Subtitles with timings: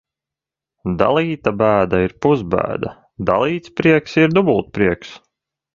[1.01, 2.95] Dalīta bēda ir pusbēda,
[3.33, 5.19] dalīts prieks ir dubultprieks.